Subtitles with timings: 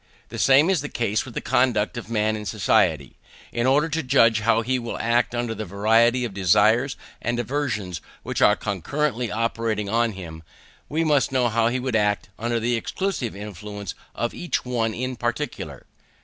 [0.29, 3.17] The same is the case with the conduct of man in society.
[3.51, 8.01] In order to judge how he will act under the variety of desires and aversions
[8.23, 10.41] which are concurrently operating upon him,
[10.89, 15.17] we must know how he would act under the exclusive influence of each one in
[15.17, 15.85] particular.